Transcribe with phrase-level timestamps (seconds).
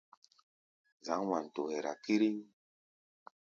[1.05, 2.35] Zǎŋ Wanto hɛra kíríŋ.